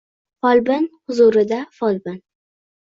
Folbin 0.45 0.89
huzurida, 1.11 1.63
folbin 1.79 2.21